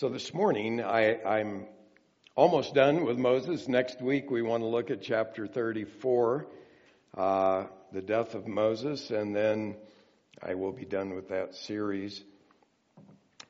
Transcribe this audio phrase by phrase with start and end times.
[0.00, 1.66] So this morning, I, I'm
[2.34, 3.68] almost done with Moses.
[3.68, 6.46] Next week, we want to look at chapter 34,
[7.18, 9.76] uh, the death of Moses, and then
[10.42, 12.24] I will be done with that series.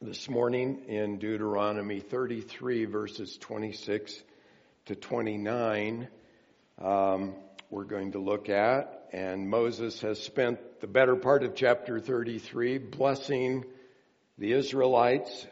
[0.03, 4.21] This morning in Deuteronomy 33, verses 26
[4.87, 6.09] to 29,
[6.81, 7.37] um,
[7.71, 12.79] we're going to look at, and Moses has spent the better part of chapter 33
[12.79, 13.65] blessing
[14.37, 15.47] the Israelites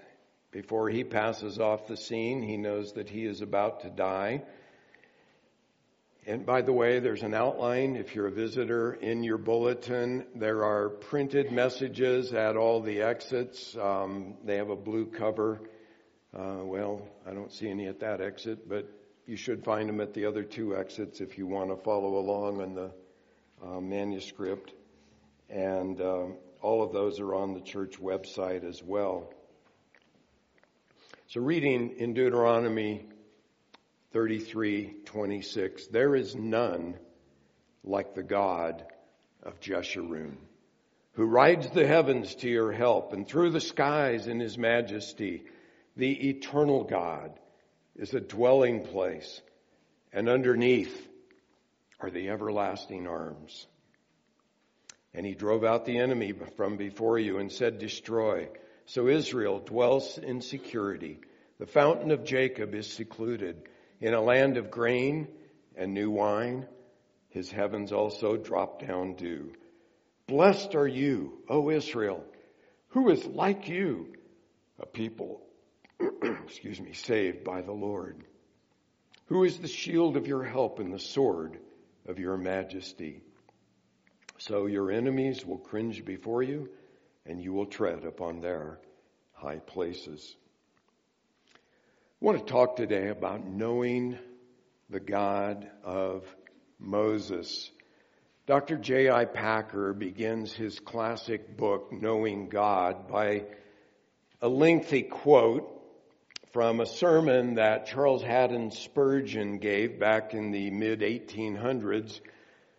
[0.50, 4.42] before he passes off the scene, he knows that he is about to die.
[6.27, 10.26] And by the way, there's an outline if you're a visitor in your bulletin.
[10.34, 13.76] There are printed messages at all the exits.
[13.76, 15.60] Um, they have a blue cover.
[16.37, 18.87] Uh, well, I don't see any at that exit, but
[19.26, 22.60] you should find them at the other two exits if you want to follow along
[22.60, 22.90] on the
[23.66, 24.73] uh, manuscript.
[25.48, 29.32] And um, all of those are on the church website as well.
[31.32, 33.06] So reading in Deuteronomy
[34.14, 36.98] 33:26, there is none
[37.84, 38.82] like the God
[39.43, 40.38] of Jeshurun,
[41.12, 45.45] who rides the heavens to your help and through the skies in his majesty.
[45.96, 47.38] The eternal God
[47.95, 49.43] is a dwelling place,
[50.15, 51.06] and underneath
[52.01, 53.66] are the everlasting arms.
[55.12, 58.49] And he drove out the enemy from before you and said, Destroy.
[58.88, 61.20] So Israel dwells in security.
[61.58, 63.68] The fountain of Jacob is secluded
[64.00, 65.28] in a land of grain
[65.76, 66.66] and new wine.
[67.28, 69.53] His heavens also drop down dew.
[70.26, 72.25] Blessed are you, O Israel,
[72.88, 74.14] who is like you,
[74.81, 75.42] a people,
[76.47, 78.25] excuse me, saved by the Lord.
[79.26, 81.59] Who is the shield of your help and the sword
[82.06, 83.20] of your majesty?
[84.38, 86.70] So your enemies will cringe before you
[87.28, 88.78] and you will tread upon their
[89.32, 90.34] high places.
[91.54, 94.19] I want to talk today about knowing
[94.91, 96.25] the God of
[96.81, 97.71] Moses.
[98.47, 98.78] Dr.
[98.78, 99.27] J.I.
[99.27, 103.45] Packer begins his classic book, Knowing God, by
[104.41, 105.71] a lengthy quote
[106.53, 112.21] from a sermon that Charles Haddon Spurgeon gave back in the mid 1800s.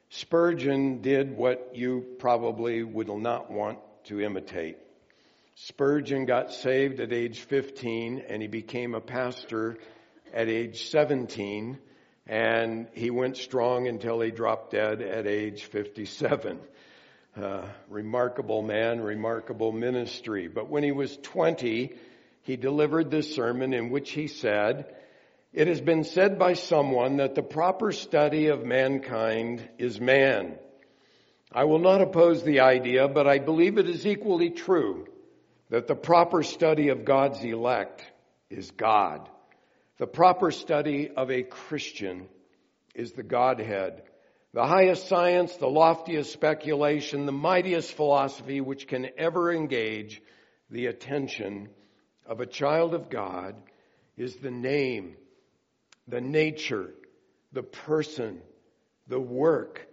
[0.09, 3.77] Spurgeon did what you probably would not want
[4.09, 4.77] to imitate.
[5.53, 9.77] Spurgeon got saved at age 15 and he became a pastor
[10.33, 11.77] at age 17
[12.25, 16.59] and he went strong until he dropped dead at age 57.
[17.35, 20.47] Uh, remarkable man, remarkable ministry.
[20.47, 21.93] But when he was 20,
[22.41, 24.95] he delivered this sermon in which he said,
[25.53, 30.57] It has been said by someone that the proper study of mankind is man.
[31.51, 35.07] I will not oppose the idea, but I believe it is equally true
[35.69, 38.05] that the proper study of God's elect
[38.49, 39.27] is God.
[39.97, 42.27] The proper study of a Christian
[42.93, 44.03] is the Godhead.
[44.53, 50.21] The highest science, the loftiest speculation, the mightiest philosophy which can ever engage
[50.69, 51.69] the attention
[52.25, 53.55] of a child of God
[54.17, 55.15] is the name,
[56.07, 56.93] the nature,
[57.53, 58.41] the person,
[59.07, 59.87] the work,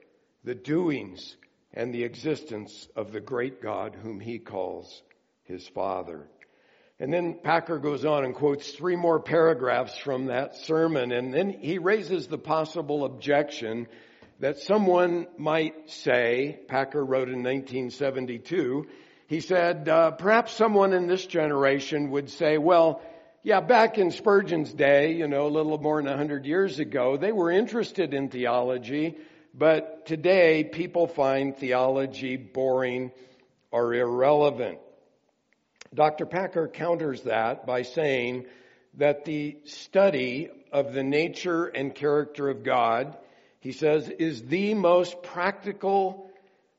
[0.45, 1.37] the doings,
[1.77, 5.03] and the existence of the great God whom he calls
[5.45, 6.27] his father.
[6.99, 11.51] And then Packer goes on and quotes three more paragraphs from that sermon, and then
[11.51, 13.87] he raises the possible objection
[14.41, 18.87] that someone might say, Packer wrote in 1972,
[19.29, 23.03] he said, uh, perhaps someone in this generation would say, well,
[23.43, 27.17] yeah, back in Spurgeon's day, you know, a little more than a hundred years ago,
[27.17, 29.17] they were interested in theology,
[29.57, 33.11] but today people find theology boring
[33.71, 34.79] or irrelevant.
[35.95, 36.27] Dr.
[36.27, 38.45] Packer counters that by saying
[38.95, 43.17] that the study of the nature and character of God,
[43.61, 46.31] he says, is the most practical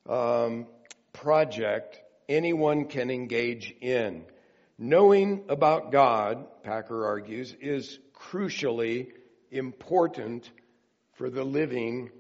[0.08, 0.68] um,
[1.14, 2.00] project
[2.30, 4.24] anyone can engage in.
[4.78, 9.08] Knowing about God, Packer argues, is crucially
[9.50, 10.48] important
[11.14, 12.12] for the living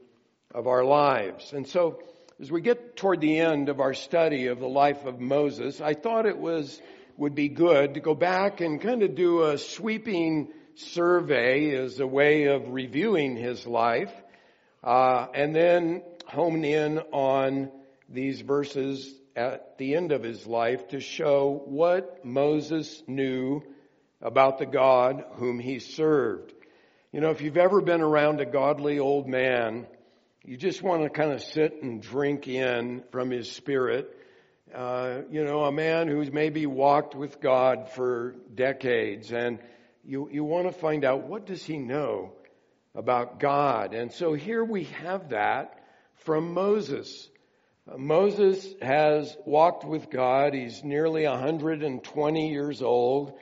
[0.53, 1.53] of our lives.
[1.53, 1.99] And so,
[2.39, 5.93] as we get toward the end of our study of the life of Moses, I
[5.93, 6.81] thought it was,
[7.17, 12.07] would be good to go back and kind of do a sweeping survey as a
[12.07, 14.13] way of reviewing his life,
[14.83, 17.71] uh, and then hone in on
[18.09, 23.61] these verses at the end of his life to show what Moses knew
[24.21, 26.53] about the God whom he served.
[27.11, 29.87] You know, if you've ever been around a godly old man,
[30.47, 34.13] you just want to kind of sit and drink in from his spirit
[34.73, 39.59] Uh, you know, a man who's maybe walked with God for decades and
[40.03, 42.33] you, you want to find out what does he know
[42.93, 43.93] about God.
[43.93, 45.79] And so here we have that
[46.25, 47.29] from Moses.
[47.89, 50.53] Uh, Moses has walked with God.
[50.53, 53.39] He's nearly 120 years old.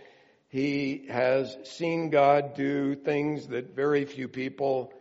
[0.50, 4.94] He has seen God do things that very few people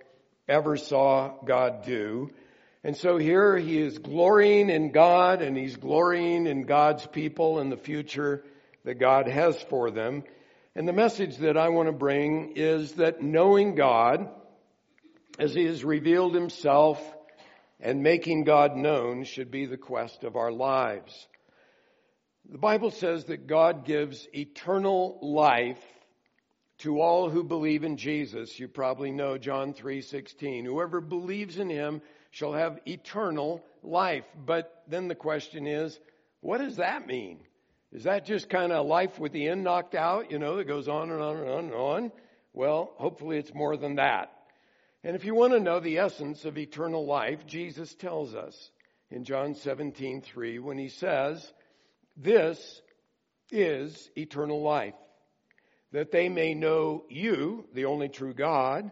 [0.48, 2.30] ever saw God do.
[2.82, 7.72] And so here he is glorying in God and he's glorying in God's people and
[7.72, 8.44] the future
[8.84, 10.24] that God has for them.
[10.76, 14.28] And the message that I want to bring is that knowing God
[15.38, 17.00] as he has revealed himself
[17.80, 21.26] and making God known should be the quest of our lives.
[22.50, 25.82] The Bible says that God gives eternal life
[26.78, 28.58] to all who believe in Jesus.
[28.58, 30.64] You probably know John 3:16.
[30.64, 34.24] Whoever believes in him shall have eternal life.
[34.44, 35.98] But then the question is,
[36.40, 37.38] what does that mean?
[37.92, 40.88] Is that just kind of life with the end knocked out, you know, that goes
[40.88, 42.12] on and on and on and on?
[42.52, 44.32] Well, hopefully it's more than that.
[45.04, 48.70] And if you want to know the essence of eternal life, Jesus tells us
[49.10, 51.52] in John 17:3 when he says,
[52.16, 52.82] "This
[53.50, 54.94] is eternal life,
[55.94, 58.90] that they may know you, the only true God,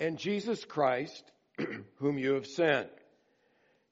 [0.00, 1.22] and Jesus Christ,
[1.96, 2.88] whom you have sent.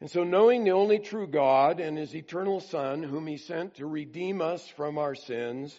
[0.01, 3.87] And so knowing the only true God and his eternal Son, whom he sent to
[3.87, 5.79] redeem us from our sins,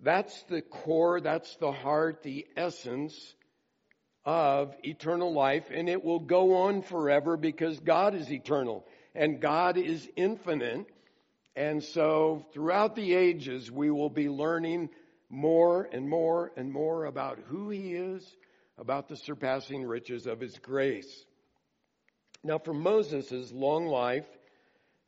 [0.00, 3.34] that's the core, that's the heart, the essence
[4.24, 9.76] of eternal life, and it will go on forever because God is eternal and God
[9.76, 10.86] is infinite.
[11.56, 14.90] And so throughout the ages, we will be learning
[15.34, 18.24] more and more and more about who he is
[18.78, 21.24] about the surpassing riches of his grace.
[22.42, 24.26] Now, from Moses' long life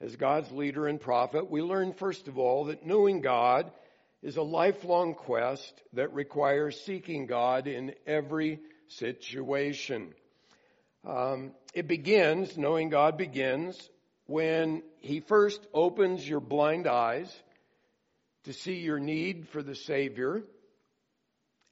[0.00, 3.70] as God's leader and prophet, we learn first of all that knowing God
[4.22, 10.12] is a lifelong quest that requires seeking God in every situation.
[11.06, 13.78] Um, it begins, knowing God begins,
[14.26, 17.32] when He first opens your blind eyes
[18.46, 20.42] to see your need for the Savior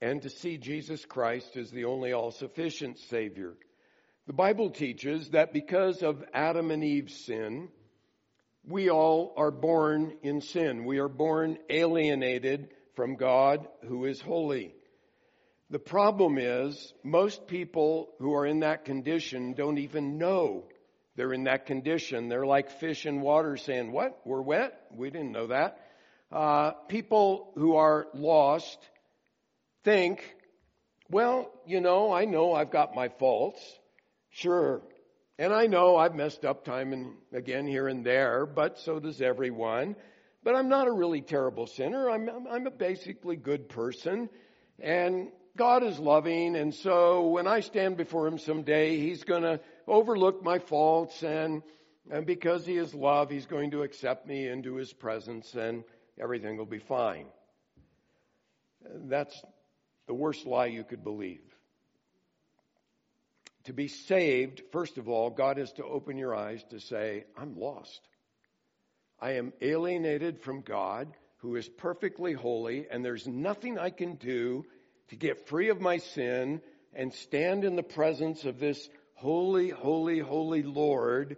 [0.01, 3.55] and to see Jesus Christ as the only all sufficient Savior.
[4.27, 7.69] The Bible teaches that because of Adam and Eve's sin,
[8.67, 10.85] we all are born in sin.
[10.85, 14.75] We are born alienated from God who is holy.
[15.71, 20.65] The problem is most people who are in that condition don't even know
[21.17, 22.29] they're in that condition.
[22.29, 24.21] They're like fish in water saying, what?
[24.25, 24.81] We're wet?
[24.93, 25.79] We didn't know that.
[26.35, 28.77] Uh, people who are lost
[29.85, 30.21] think,
[31.09, 33.61] well, you know, I know I've got my faults.
[34.31, 34.83] Sure.
[35.39, 39.23] And I know I've messed up time and again here and there, but so does
[39.23, 39.95] everyone.
[40.43, 42.11] But I'm not a really terrible sinner.
[42.11, 44.29] I'm, I'm a basically good person.
[44.81, 46.57] And God is loving.
[46.57, 51.23] And so when I stand before Him someday, He's going to overlook my faults.
[51.23, 51.63] And,
[52.11, 55.85] and because He is love, He's going to accept me into His presence and
[56.19, 57.27] everything will be fine.
[58.83, 59.41] That's
[60.07, 61.43] the worst lie you could believe.
[63.65, 67.59] To be saved, first of all, God is to open your eyes to say, I'm
[67.59, 68.01] lost.
[69.21, 71.09] I am alienated from God,
[71.39, 74.67] who is perfectly holy, and there's nothing I can do
[75.09, 76.61] to get free of my sin
[76.93, 81.37] and stand in the presence of this holy, holy, holy Lord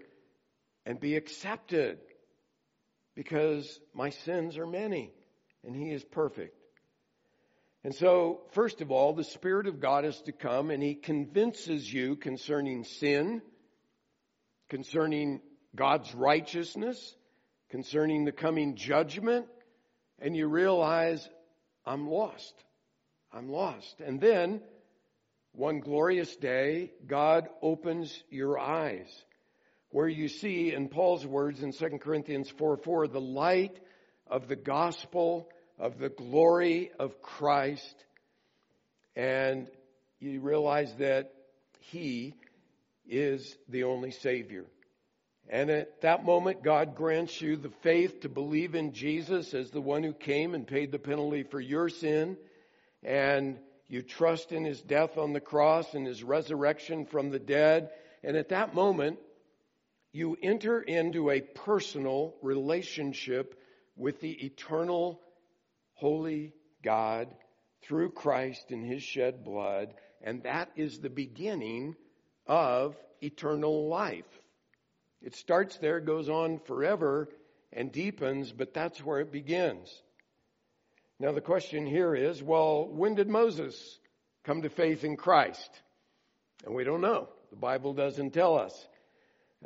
[0.84, 1.98] and be accepted
[3.16, 5.10] because my sins are many
[5.64, 6.54] and He is perfect.
[7.82, 11.92] And so, first of all, the Spirit of God is to come and He convinces
[11.92, 13.42] you concerning sin,
[14.68, 15.40] concerning
[15.74, 17.16] God's righteousness,
[17.70, 19.46] concerning the coming judgment,
[20.20, 21.28] and you realize,
[21.84, 22.54] I'm lost.
[23.32, 24.00] I'm lost.
[24.00, 24.60] And then,
[25.52, 29.24] one glorious day, God opens your eyes,
[29.90, 33.78] where you see, in Paul's words in 2 Corinthians 4 4, the light
[34.26, 37.94] of the gospel of the glory of Christ,
[39.14, 39.68] and
[40.18, 41.32] you realize that
[41.80, 42.34] He
[43.08, 44.66] is the only Savior.
[45.48, 49.80] And at that moment, God grants you the faith to believe in Jesus as the
[49.80, 52.36] one who came and paid the penalty for your sin.
[53.04, 57.90] And you trust in his death on the cross and his resurrection from the dead.
[58.24, 59.18] And at that moment,
[60.16, 63.60] you enter into a personal relationship
[63.96, 65.20] with the eternal
[65.94, 67.28] holy God
[67.82, 71.94] through Christ and his shed blood, and that is the beginning
[72.46, 74.24] of eternal life.
[75.22, 77.28] It starts there, goes on forever,
[77.72, 80.02] and deepens, but that's where it begins.
[81.18, 83.98] Now the question here is, well, when did Moses
[84.44, 85.70] come to faith in Christ?
[86.64, 87.28] And we don't know.
[87.50, 88.88] The Bible doesn't tell us.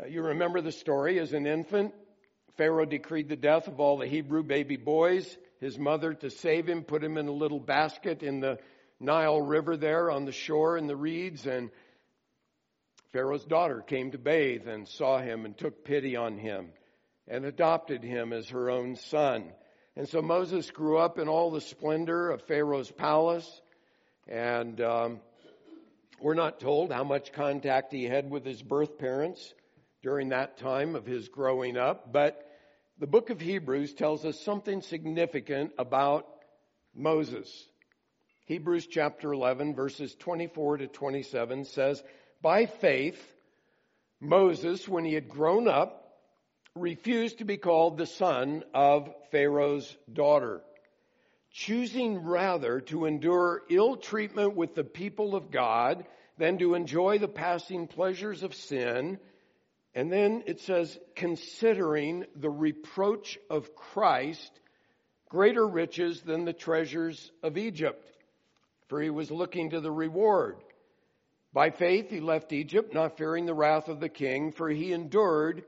[0.01, 1.93] Uh, you remember the story as an infant.
[2.57, 5.37] Pharaoh decreed the death of all the Hebrew baby boys.
[5.61, 8.59] His mother, to save him, put him in a little basket in the
[8.99, 11.47] Nile River there on the shore in the reeds.
[11.47, 11.71] And
[13.13, 16.69] Pharaoh's daughter came to bathe and saw him and took pity on him
[17.29, 19.53] and adopted him as her own son.
[19.97, 23.61] And so Moses grew up in all the splendor of Pharaoh's palace.
[24.29, 25.21] And um,
[26.21, 29.53] we're not told how much contact he had with his birth parents
[30.03, 32.47] during that time of his growing up, but
[32.99, 36.27] the book of Hebrews tells us something significant about
[36.95, 37.49] Moses.
[38.47, 42.03] Hebrews chapter 11 verses 24 to 27 says,
[42.43, 43.21] by faith,
[44.21, 46.01] Moses, when he had grown up,
[46.75, 50.63] refused to be called the son of Pharaoh's daughter,
[51.53, 56.05] choosing rather to endure ill treatment with the people of God
[56.39, 59.19] than to enjoy the passing pleasures of sin.
[59.95, 64.53] And then it says, considering the reproach of Christ
[65.29, 68.07] greater riches than the treasures of Egypt,
[68.89, 70.57] for he was looking to the reward.
[71.53, 75.65] By faith he left Egypt, not fearing the wrath of the king, for he endured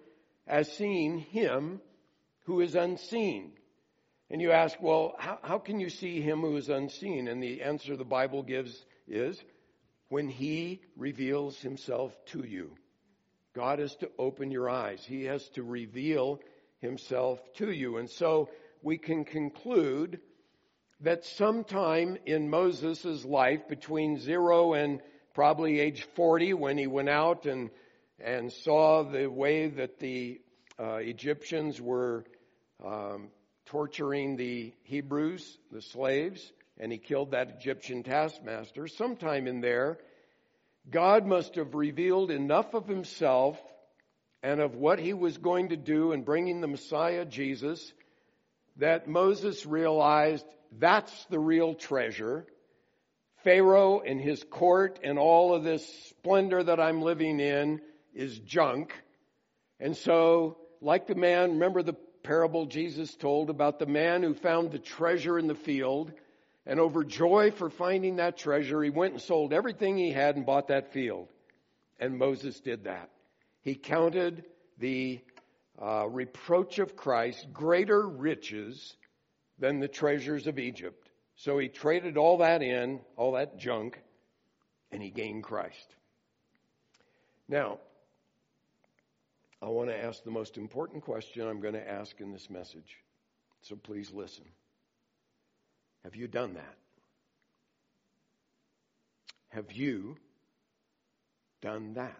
[0.46, 1.80] as seeing him
[2.44, 3.52] who is unseen.
[4.30, 7.28] And you ask, well, how, how, can you see him who is unseen?
[7.28, 9.42] And the answer the Bible gives is
[10.08, 12.70] when he reveals himself to you.
[13.54, 15.04] God has to open your eyes.
[15.04, 16.40] He has to reveal
[16.80, 17.98] himself to you.
[17.98, 18.48] And so
[18.82, 20.20] we can conclude
[21.00, 25.00] that sometime in Moses' life between zero and
[25.34, 27.70] probably age 40 when he went out and,
[28.20, 30.40] and saw the way that the
[30.78, 32.24] uh, Egyptians were
[32.84, 33.28] um,
[33.66, 38.88] torturing the Hebrews, the slaves, and he killed that Egyptian taskmaster.
[38.88, 39.98] Sometime in there,
[40.90, 43.58] God must have revealed enough of himself
[44.42, 47.92] and of what he was going to do in bringing the Messiah, Jesus,
[48.76, 50.46] that Moses realized
[50.78, 52.46] that's the real treasure.
[53.44, 57.80] Pharaoh and his court and all of this splendor that I'm living in
[58.14, 58.92] is junk.
[59.78, 64.70] And so, like the man, remember the parable Jesus told about the man who found
[64.70, 66.12] the treasure in the field
[66.66, 70.68] and overjoyed for finding that treasure, he went and sold everything he had and bought
[70.68, 71.28] that field.
[71.98, 73.10] And Moses did that.
[73.60, 74.44] He counted
[74.78, 75.20] the
[75.80, 78.96] uh, reproach of Christ greater riches
[79.58, 81.10] than the treasures of Egypt.
[81.36, 84.00] So he traded all that in, all that junk,
[84.90, 85.94] and he gained Christ.
[87.48, 87.78] Now,
[89.60, 92.98] I want to ask the most important question I'm going to ask in this message.
[93.62, 94.44] So please listen.
[96.04, 96.74] Have you done that?
[99.50, 100.16] Have you
[101.60, 102.18] done that?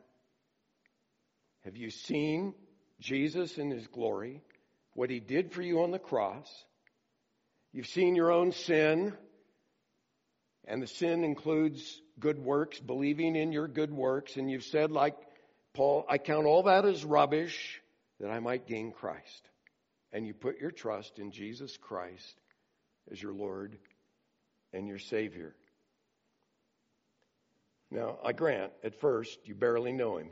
[1.65, 2.55] Have you seen
[3.01, 4.43] Jesus in his glory,
[4.95, 6.49] what he did for you on the cross?
[7.73, 9.15] You've seen your own sin,
[10.67, 15.17] and the sin includes good works, believing in your good works, and you've said, like
[15.73, 17.81] Paul, I count all that as rubbish
[18.21, 19.49] that I might gain Christ.
[20.13, 22.42] And you put your trust in Jesus Christ
[23.11, 23.79] as your Lord
[24.73, 25.55] and your Savior.
[27.91, 30.31] Now, I grant, at first, you barely know Him.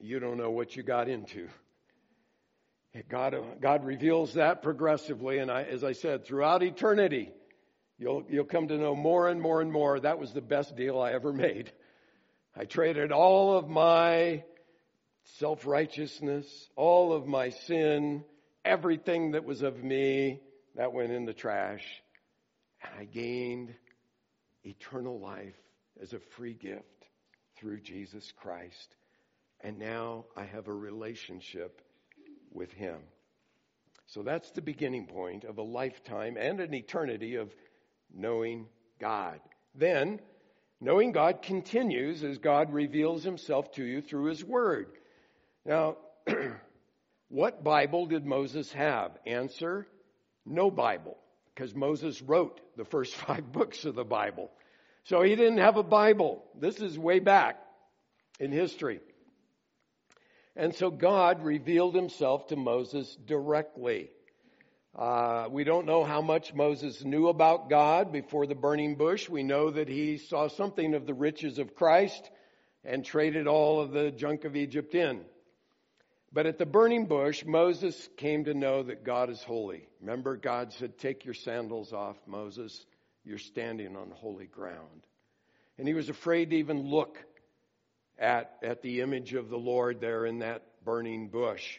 [0.00, 1.48] You don't know what you got into.
[3.08, 7.30] God, God reveals that progressively, and I, as I said, throughout eternity,
[7.98, 9.98] you'll, you'll come to know more and more and more.
[10.00, 11.72] That was the best deal I ever made.
[12.56, 14.44] I traded all of my
[15.38, 18.24] self righteousness, all of my sin,
[18.64, 20.40] everything that was of me,
[20.78, 21.84] that went in the trash,
[22.82, 23.74] and I gained
[24.64, 25.56] eternal life
[26.00, 27.04] as a free gift
[27.56, 28.94] through Jesus Christ.
[29.60, 31.82] And now I have a relationship
[32.52, 32.98] with Him.
[34.06, 37.52] So that's the beginning point of a lifetime and an eternity of
[38.14, 38.66] knowing
[39.00, 39.40] God.
[39.74, 40.20] Then,
[40.80, 44.92] knowing God continues as God reveals Himself to you through His Word.
[45.66, 45.96] Now,
[47.28, 49.18] what Bible did Moses have?
[49.26, 49.88] Answer,
[50.48, 51.16] no Bible,
[51.54, 54.50] because Moses wrote the first five books of the Bible.
[55.04, 56.44] So he didn't have a Bible.
[56.58, 57.58] This is way back
[58.38, 59.00] in history.
[60.54, 64.10] And so God revealed himself to Moses directly.
[64.98, 69.28] Uh, we don't know how much Moses knew about God before the burning bush.
[69.28, 72.28] We know that he saw something of the riches of Christ
[72.84, 75.20] and traded all of the junk of Egypt in.
[76.32, 79.88] But at the burning bush, Moses came to know that God is holy.
[80.00, 82.84] Remember, God said, Take your sandals off, Moses.
[83.24, 85.06] You're standing on holy ground.
[85.78, 87.18] And he was afraid to even look
[88.18, 91.78] at, at the image of the Lord there in that burning bush.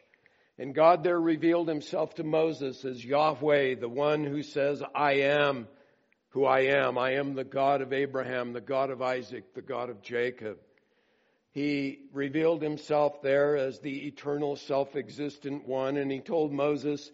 [0.58, 5.68] And God there revealed himself to Moses as Yahweh, the one who says, I am
[6.30, 6.98] who I am.
[6.98, 10.58] I am the God of Abraham, the God of Isaac, the God of Jacob.
[11.52, 17.12] He revealed himself there as the eternal self-existent one and he told Moses,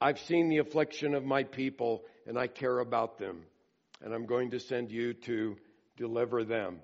[0.00, 3.44] I've seen the affliction of my people and I care about them
[4.02, 5.56] and I'm going to send you to
[5.96, 6.80] deliver them.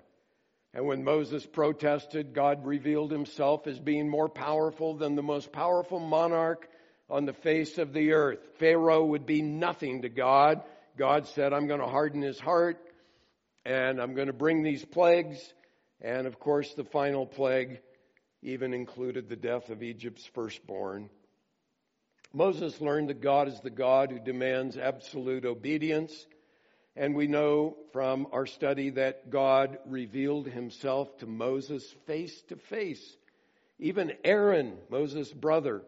[0.73, 5.99] And when Moses protested, God revealed himself as being more powerful than the most powerful
[5.99, 6.67] monarch
[7.09, 8.39] on the face of the earth.
[8.59, 10.61] Pharaoh would be nothing to God.
[10.97, 12.77] God said, I'm going to harden his heart
[13.65, 15.53] and I'm going to bring these plagues.
[16.05, 17.79] And of course, the final plague
[18.43, 21.09] even included the death of Egypt's firstborn.
[22.31, 26.27] Moses learned that God is the God who demands absolute obedience
[26.95, 33.17] and we know from our study that God revealed himself to Moses face to face.
[33.79, 35.81] Even Aaron, Moses' brother,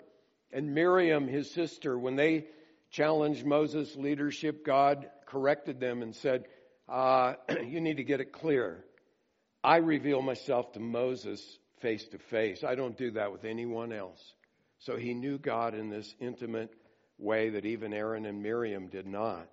[0.52, 2.48] and Miriam, his sister, when they
[2.90, 6.46] challenged Moses' leadership, God corrected them and said,
[6.90, 7.36] uh,
[7.68, 8.84] You need to get it clear.
[9.68, 11.42] I reveal myself to Moses
[11.82, 12.64] face to face.
[12.64, 14.24] I don't do that with anyone else.
[14.80, 16.74] So he knew God in this intimate
[17.18, 19.50] way that even Aaron and Miriam did not.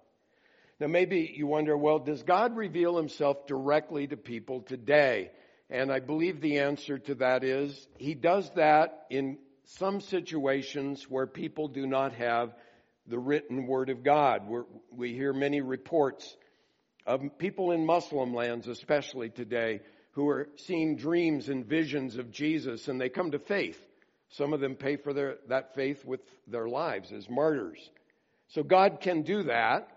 [0.79, 5.33] Now, maybe you wonder, well, does God reveal himself directly to people today?
[5.69, 11.27] And I believe the answer to that is he does that in some situations where
[11.27, 12.55] people do not have
[13.09, 14.47] the written word of God.
[14.47, 16.37] We're, we hear many reports
[17.05, 19.81] of people in Muslim lands, especially today,
[20.15, 23.79] who are seeing dreams and visions of Jesus and they come to faith.
[24.31, 27.79] Some of them pay for their, that faith with their lives as martyrs.
[28.49, 29.91] So God can do that.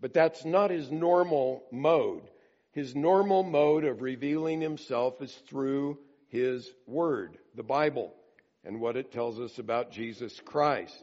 [0.00, 2.22] But that's not his normal mode.
[2.72, 8.12] His normal mode of revealing himself is through his word, the Bible,
[8.64, 11.02] and what it tells us about Jesus Christ.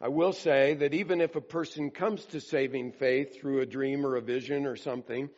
[0.00, 4.04] I will say that even if a person comes to saving faith through a dream
[4.04, 5.30] or a vision or something,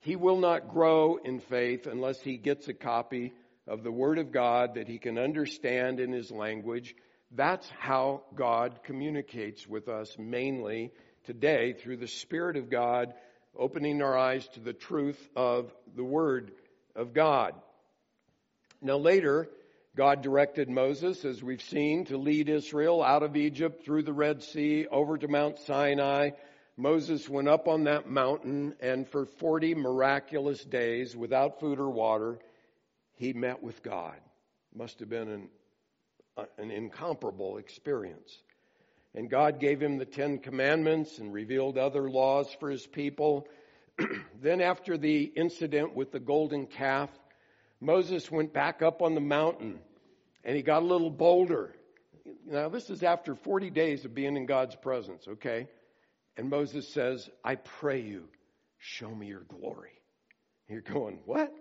[0.00, 3.32] he will not grow in faith unless he gets a copy
[3.66, 6.94] of the Word of God that he can understand in his language.
[7.32, 10.90] That's how God communicates with us mainly
[11.24, 13.14] today through the Spirit of God,
[13.56, 16.50] opening our eyes to the truth of the Word
[16.96, 17.54] of God.
[18.80, 19.48] Now later,
[19.96, 24.42] God directed Moses, as we've seen, to lead Israel out of Egypt through the Red
[24.42, 26.30] Sea over to Mount Sinai.
[26.80, 32.38] Moses went up on that mountain and for 40 miraculous days without food or water,
[33.16, 34.16] he met with God.
[34.74, 35.48] Must have been an,
[36.38, 38.34] uh, an incomparable experience.
[39.14, 43.46] And God gave him the Ten Commandments and revealed other laws for his people.
[44.40, 47.10] then, after the incident with the golden calf,
[47.78, 49.80] Moses went back up on the mountain
[50.44, 51.74] and he got a little bolder.
[52.46, 55.68] Now, this is after 40 days of being in God's presence, okay?
[56.40, 58.24] And Moses says, I pray you,
[58.78, 59.90] show me your glory.
[60.70, 61.52] You're going, what?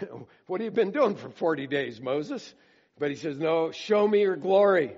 [0.46, 2.54] what have you been doing for 40 days, Moses?
[2.98, 4.94] But he says, no, show me your glory.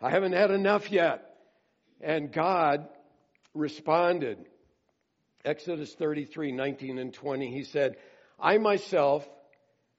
[0.00, 1.34] I haven't had enough yet.
[2.00, 2.88] And God
[3.52, 4.38] responded.
[5.44, 7.96] Exodus 33, 19 and 20, he said,
[8.40, 9.28] I myself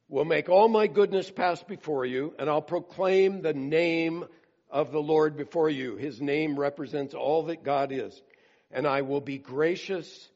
[0.10, 4.26] will make all my goodness pass before you, and I'll proclaim the name
[4.72, 5.96] of the Lord before you.
[5.96, 8.20] His name represents all that God is.
[8.72, 10.30] And I will be gracious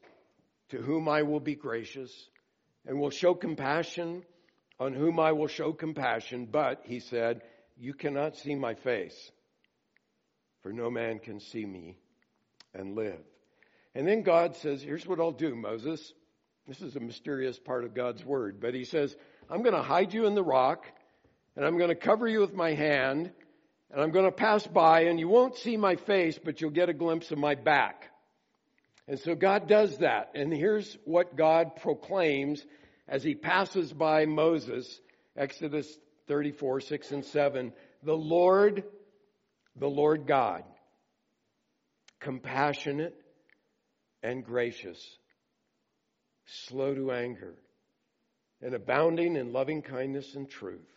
[0.70, 2.10] to whom I will be gracious,
[2.86, 4.22] and will show compassion
[4.80, 6.48] on whom I will show compassion.
[6.50, 7.42] But, he said,
[7.76, 9.30] you cannot see my face
[10.62, 11.96] for no man can see me
[12.74, 13.18] and live.
[13.94, 16.12] And then God says, here's what I'll do, Moses.
[16.66, 19.14] This is a mysterious part of God's word, but he says,
[19.50, 20.86] I'm going to hide you in the rock
[21.56, 23.30] and I'm going to cover you with my hand
[23.90, 26.88] and I'm going to pass by and you won't see my face, but you'll get
[26.88, 28.08] a glimpse of my back.
[29.08, 30.32] And so God does that.
[30.34, 32.64] And here's what God proclaims
[33.08, 35.00] as he passes by Moses,
[35.36, 35.88] Exodus
[36.28, 37.72] 34, 6 and 7.
[38.04, 38.84] The Lord
[39.76, 40.64] the Lord God,
[42.20, 43.14] compassionate
[44.22, 45.00] and gracious,
[46.44, 47.54] slow to anger,
[48.60, 50.88] and abounding in loving kindness and truth,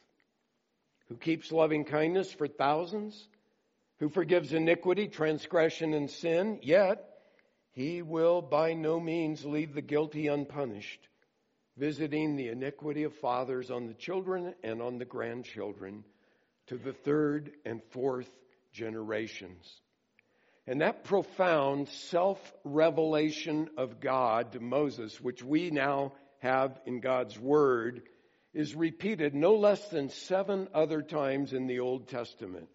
[1.07, 3.27] who keeps loving kindness for thousands,
[3.99, 7.14] who forgives iniquity, transgression, and sin, yet
[7.75, 11.09] he will by no means leave the guilty unpunished,
[11.75, 16.05] visiting the iniquity of fathers on the children and on the grandchildren
[16.67, 18.29] to the third and fourth
[18.71, 19.81] generations.
[20.65, 27.37] And that profound self revelation of God to Moses, which we now have in God's
[27.37, 28.03] Word,
[28.53, 32.69] is repeated no less than seven other times in the Old Testament.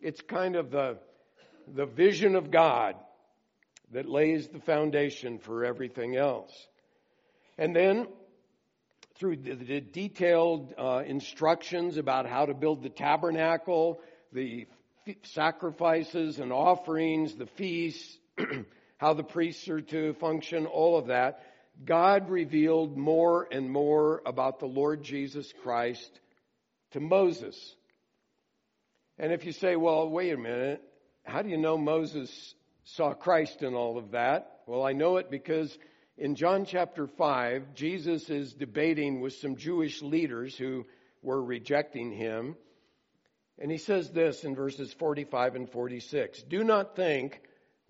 [0.00, 0.98] It's kind of the,
[1.66, 2.96] the vision of God
[3.92, 6.52] that lays the foundation for everything else.
[7.56, 8.06] And then,
[9.16, 14.00] through the, detailed uh, instructions about how to build the tabernacle,
[14.32, 14.66] the
[15.24, 18.18] sacrifices and offerings, the feasts,
[18.98, 21.42] how the priests are to function, all of that,
[21.84, 26.10] God revealed more and more about the Lord Jesus Christ
[26.92, 27.76] to Moses.
[29.18, 30.82] And if you say, well, wait a minute,
[31.24, 32.54] how do you know Moses
[32.94, 34.60] saw Christ in all of that?
[34.66, 35.76] Well, I know it because
[36.16, 40.86] in John chapter 5, Jesus is debating with some Jewish leaders who
[41.22, 42.56] were rejecting him.
[43.58, 47.40] And he says this in verses 45 and 46 Do not think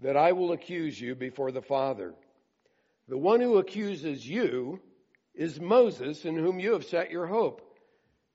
[0.01, 2.15] that I will accuse you before the Father.
[3.09, 4.81] The one who accuses you
[5.35, 7.63] is Moses, in whom you have set your hope.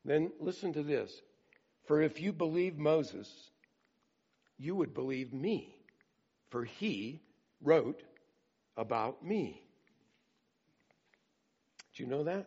[0.05, 1.11] Then listen to this.
[1.87, 3.29] For if you believe Moses,
[4.57, 5.75] you would believe me,
[6.53, 7.19] for he
[7.63, 8.03] wrote
[8.77, 9.59] about me.
[11.95, 12.45] Do you know that?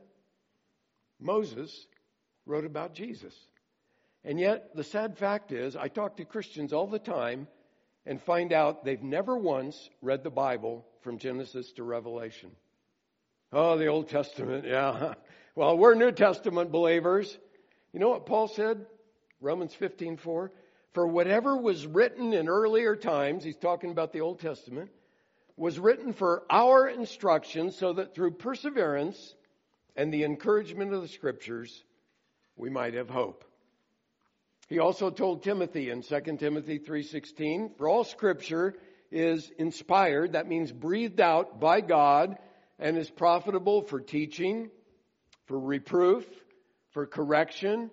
[1.18, 1.86] Moses
[2.46, 3.34] wrote about Jesus.
[4.24, 7.48] And yet, the sad fact is, I talk to Christians all the time
[8.06, 12.52] and find out they've never once read the Bible from Genesis to Revelation.
[13.52, 15.14] Oh, the Old Testament, yeah.
[15.56, 17.36] Well, we're New Testament believers.
[17.92, 18.86] You know what Paul said?
[19.40, 20.50] Romans 15:4.
[20.92, 24.90] For whatever was written in earlier times, he's talking about the Old Testament,
[25.56, 29.34] was written for our instruction so that through perseverance
[29.94, 31.84] and the encouragement of the scriptures,
[32.56, 33.44] we might have hope.
[34.68, 38.74] He also told Timothy in 2 Timothy 3:16, "For all scripture
[39.10, 42.38] is inspired, that means breathed out by God
[42.78, 44.70] and is profitable for teaching,
[45.44, 46.26] for reproof,
[46.90, 47.90] for correction,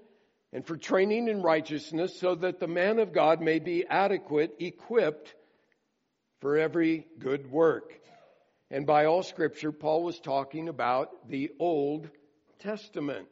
[0.54, 5.36] and for training in righteousness, so that the man of God may be adequate, equipped
[6.39, 8.00] for every good work."
[8.70, 12.10] And by all scripture, Paul was talking about the Old
[12.60, 13.28] Testament.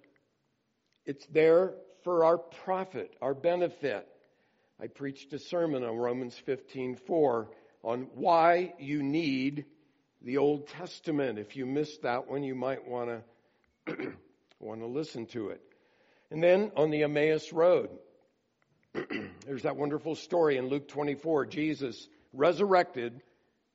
[1.06, 4.08] It's there for our profit, our benefit.
[4.80, 7.50] I preached a sermon on Romans 15:4
[7.84, 9.66] on why you need
[10.22, 11.40] the Old Testament.
[11.40, 13.24] If you missed that one, you might want
[13.88, 14.14] to
[14.60, 15.62] want to listen to it.
[16.32, 17.90] And then on the Emmaus Road,
[19.46, 21.46] there's that wonderful story in Luke 24.
[21.48, 23.22] Jesus resurrected,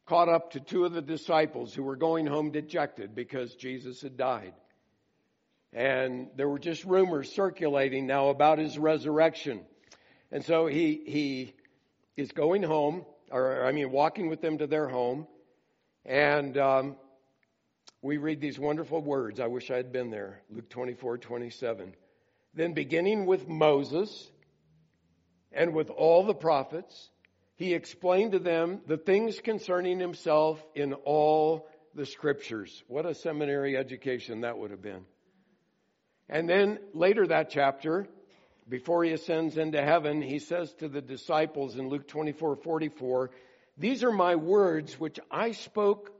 [0.06, 4.16] caught up to two of the disciples who were going home dejected because Jesus had
[4.16, 4.54] died.
[5.74, 9.60] And there were just rumors circulating now about his resurrection.
[10.32, 11.54] And so he, he
[12.16, 15.26] is going home, or I mean, walking with them to their home.
[16.06, 16.96] And um,
[18.00, 19.40] we read these wonderful words.
[19.40, 20.40] I wish I had been there.
[20.50, 21.92] Luke 24, 27.
[22.56, 24.30] Then beginning with Moses
[25.52, 27.10] and with all the prophets,
[27.56, 32.82] he explained to them the things concerning himself in all the scriptures.
[32.88, 35.04] What a seminary education that would have been.
[36.30, 38.08] And then later that chapter,
[38.68, 43.30] before he ascends into heaven, he says to the disciples in Luke 24, 44,
[43.76, 46.10] these are my words which I spoke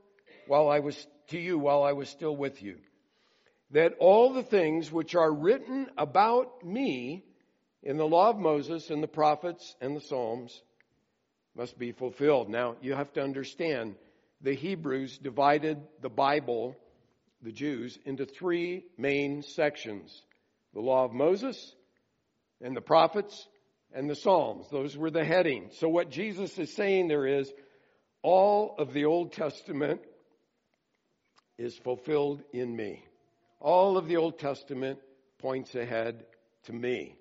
[0.45, 2.77] while I was to you while I was still with you.
[3.71, 7.25] That all the things which are written about me
[7.83, 10.61] in the law of Moses and the prophets and the Psalms
[11.55, 12.49] must be fulfilled.
[12.49, 13.95] Now, you have to understand
[14.41, 16.77] the Hebrews divided the Bible
[17.41, 20.23] the Jews into three main sections
[20.73, 21.73] the law of Moses,
[22.61, 23.47] and the prophets,
[23.93, 24.67] and the Psalms.
[24.69, 25.75] Those were the headings.
[25.79, 27.51] So, what Jesus is saying there is
[28.21, 30.01] all of the Old Testament
[31.57, 33.03] is fulfilled in me.
[33.59, 34.99] All of the Old Testament
[35.39, 36.25] points ahead
[36.65, 37.15] to me.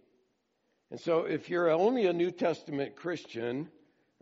[0.90, 3.68] And so, if you're only a New Testament Christian,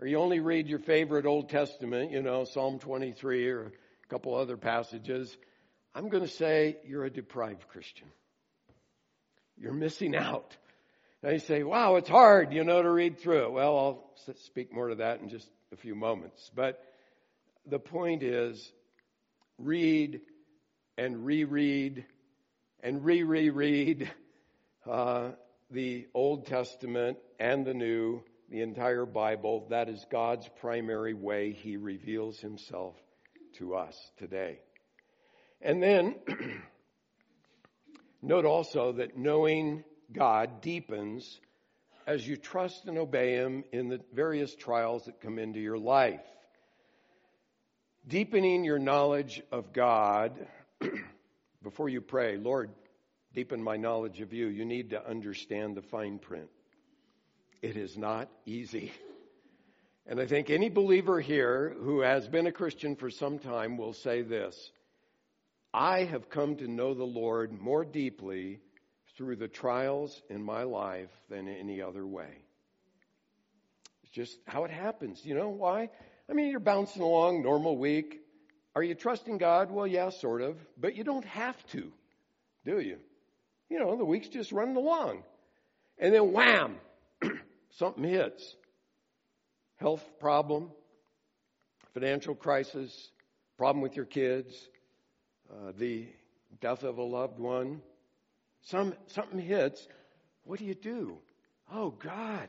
[0.01, 4.35] or you only read your favorite Old Testament, you know, Psalm 23 or a couple
[4.35, 5.37] other passages,
[5.95, 8.09] I'm going to say you're a deprived Christian.
[9.57, 10.57] You're missing out.
[11.23, 13.53] Now you say, wow, it's hard, you know, to read through it.
[13.53, 16.51] Well, I'll speak more to that in just a few moments.
[16.55, 16.83] But
[17.67, 18.73] the point is,
[19.59, 20.21] read
[20.97, 22.05] and reread
[22.81, 24.11] and re-reread
[24.87, 25.31] uh,
[25.71, 29.67] the Old Testament and the New, the entire Bible.
[29.71, 32.95] That is God's primary way He reveals Himself
[33.55, 34.61] to us today.
[35.63, 36.17] And then
[38.23, 41.41] note also that knowing God deepens
[42.07, 46.21] as you trust and obey Him in the various trials that come into your life.
[48.07, 50.47] Deepening your knowledge of God
[51.63, 52.71] before you pray, Lord,
[53.35, 56.49] deepen my knowledge of you, you need to understand the fine print.
[57.63, 58.93] It is not easy.
[60.07, 63.95] And I think any believer here who has been a Christian for some time will
[63.95, 64.71] say this
[65.73, 68.61] I have come to know the Lord more deeply
[69.17, 72.45] through the trials in my life than any other way.
[74.03, 75.21] It's just how it happens.
[75.25, 75.89] You know why?
[76.29, 78.21] I mean, you're bouncing along, normal week.
[78.75, 79.71] Are you trusting God?
[79.71, 80.57] Well, yeah, sort of.
[80.77, 81.93] But you don't have to,
[82.65, 82.99] do you?
[83.71, 85.23] You know, the week's just running along.
[85.99, 86.77] And then wham,
[87.79, 88.57] something hits.
[89.77, 90.71] Health problem,
[91.93, 93.11] financial crisis,
[93.57, 94.55] problem with your kids,
[95.51, 96.07] uh, the
[96.61, 97.83] death of a loved one,
[98.63, 99.87] some, something hits.
[100.45, 101.19] What do you do?
[101.73, 102.49] Oh, God,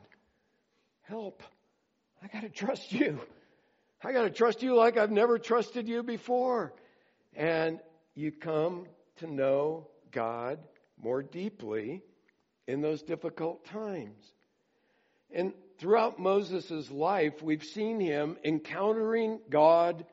[1.01, 1.43] help.
[2.21, 3.19] I got to trust you.
[4.05, 6.73] I got to trust you like I've never trusted you before.
[7.35, 7.79] And
[8.13, 10.59] you come to know God
[11.01, 12.03] more deeply
[12.67, 14.23] in those difficult times.
[15.33, 20.05] And throughout Moses' life, we've seen him encountering God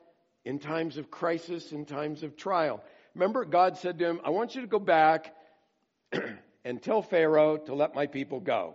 [0.43, 2.83] in times of crisis, in times of trial.
[3.13, 5.35] Remember, God said to him, I want you to go back
[6.65, 8.73] and tell Pharaoh to let my people go.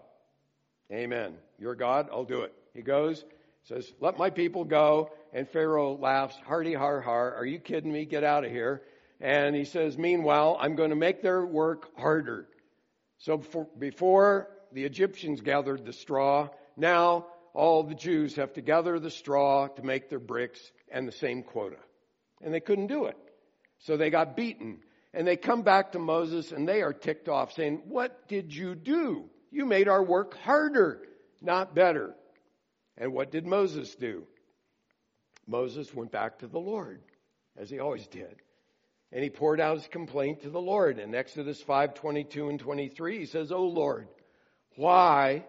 [0.93, 1.35] Amen.
[1.59, 2.55] You're God, I'll do it.
[2.73, 3.25] He goes,
[3.69, 5.11] says, Let my people go.
[5.33, 8.07] And Pharaoh laughs, Hardy har har, are you kidding me?
[8.07, 8.83] Get out of here.
[9.21, 12.49] And he says, Meanwhile, I'm going to make their work harder.
[13.19, 13.43] So
[13.79, 19.69] before the Egyptians gathered the straw, now all the Jews have to gather the straw
[19.69, 21.79] to make their bricks and the same quota.
[22.41, 23.17] And they couldn't do it.
[23.81, 24.81] So they got beaten.
[25.13, 28.75] And they come back to Moses and they are ticked off, saying, What did you
[28.75, 29.29] do?
[29.51, 31.03] You made our work harder,
[31.41, 32.15] not better.
[32.99, 34.25] And what did Moses do?
[35.47, 37.01] Moses went back to the Lord,
[37.57, 38.43] as he always did.
[39.13, 40.99] And he poured out his complaint to the Lord.
[40.99, 44.09] In Exodus 5 22 and 23, he says, Oh Lord,
[44.77, 45.45] why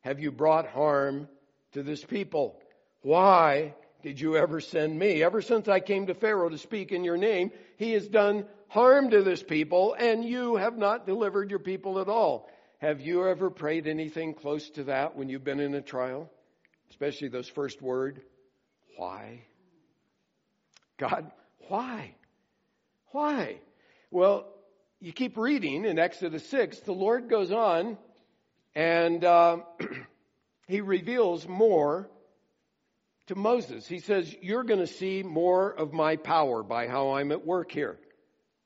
[0.00, 1.28] have you brought harm
[1.72, 2.60] to this people?
[3.00, 5.22] Why did you ever send me?
[5.22, 9.10] Ever since I came to Pharaoh to speak in your name, he has done harm
[9.10, 12.50] to this people, and you have not delivered your people at all.
[12.78, 16.28] Have you ever prayed anything close to that when you've been in a trial?
[16.92, 18.20] Especially those first word,
[18.98, 19.46] why?
[20.98, 21.30] God,
[21.68, 22.14] why?
[23.12, 23.60] Why?
[24.10, 24.44] Well,
[25.00, 27.96] you keep reading in Exodus 6, the Lord goes on
[28.74, 29.60] and uh,
[30.68, 32.10] he reveals more
[33.28, 33.86] to Moses.
[33.86, 37.72] He says, You're going to see more of my power by how I'm at work
[37.72, 37.98] here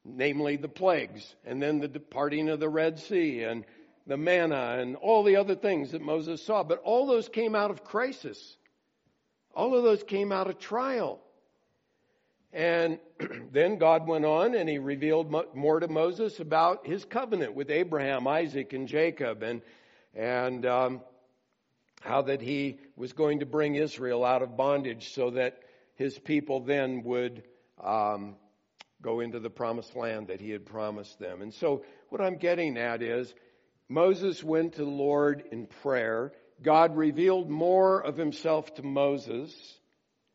[0.07, 3.65] namely the plagues, and then the departing of the Red Sea, and
[4.07, 6.63] the manna, and all the other things that Moses saw.
[6.63, 8.57] But all those came out of crisis.
[9.55, 11.21] All of those came out of trial.
[12.53, 12.99] And
[13.53, 18.27] then God went on and he revealed more to Moses about his covenant with Abraham,
[18.27, 19.61] Isaac, and Jacob, and,
[20.15, 21.01] and um,
[22.01, 25.59] how that he was going to bring Israel out of bondage so that
[25.97, 27.43] his people then would
[27.83, 28.37] um,
[29.03, 31.43] go into the promised land that he had promised them.
[31.43, 33.35] And so what I'm getting at is
[33.89, 36.33] Moses went to the Lord in prayer.
[36.63, 39.79] God revealed more of himself to Moses,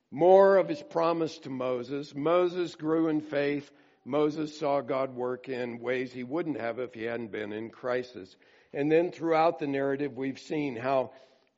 [0.09, 2.13] more of his promise to Moses.
[2.15, 3.69] Moses grew in faith.
[4.05, 8.35] Moses saw God work in ways he wouldn't have if he hadn't been in crisis.
[8.73, 11.11] And then throughout the narrative, we've seen how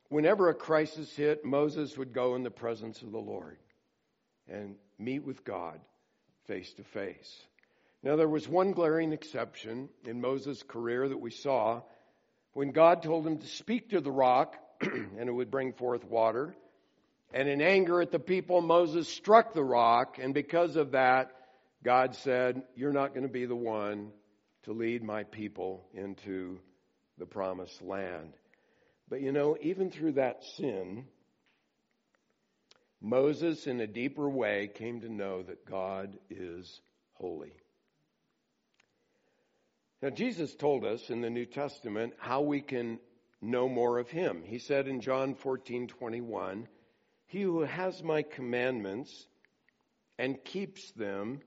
[0.08, 3.58] whenever a crisis hit, Moses would go in the presence of the Lord
[4.48, 5.80] and meet with God
[6.46, 7.42] face to face.
[8.04, 11.80] Now, there was one glaring exception in Moses' career that we saw
[12.52, 16.54] when God told him to speak to the rock and it would bring forth water.
[17.32, 21.30] And in anger at the people, Moses struck the rock, and because of that,
[21.82, 24.12] God said, You're not going to be the one
[24.64, 26.60] to lead my people into
[27.16, 28.34] the promised land.
[29.08, 31.06] But you know, even through that sin,
[33.00, 36.82] Moses, in a deeper way, came to know that God is
[37.14, 37.54] holy.
[40.04, 42.98] Now, Jesus told us in the New Testament how we can
[43.40, 44.42] know more of him.
[44.44, 46.68] He said in John 14 21,
[47.24, 49.26] He who has my commandments
[50.18, 51.40] and keeps them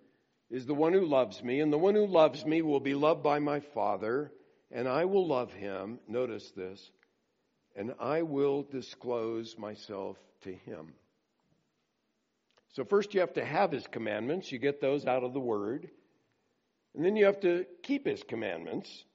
[0.50, 3.22] is the one who loves me, and the one who loves me will be loved
[3.22, 4.32] by my Father,
[4.72, 6.00] and I will love him.
[6.08, 6.90] Notice this,
[7.76, 10.94] and I will disclose myself to him.
[12.74, 14.52] So, first you have to have his commandments.
[14.52, 15.92] You get those out of the word.
[16.98, 19.06] And then you have to keep his commandments.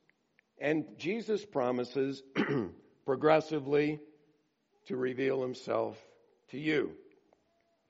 [0.60, 2.22] And Jesus promises
[3.04, 3.98] progressively
[4.86, 5.98] to reveal himself
[6.52, 6.92] to you.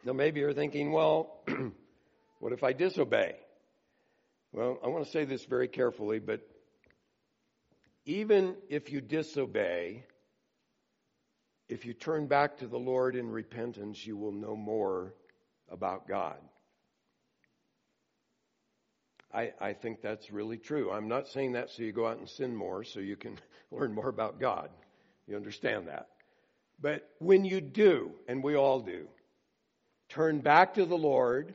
[0.03, 1.45] Now, maybe you're thinking, well,
[2.39, 3.37] what if I disobey?
[4.51, 6.41] Well, I want to say this very carefully, but
[8.07, 10.07] even if you disobey,
[11.69, 15.13] if you turn back to the Lord in repentance, you will know more
[15.71, 16.39] about God.
[19.35, 20.91] I, I think that's really true.
[20.91, 23.39] I'm not saying that so you go out and sin more so you can
[23.71, 24.69] learn more about God.
[25.27, 26.09] You understand that.
[26.81, 29.07] But when you do, and we all do,
[30.09, 31.55] turn back to the Lord,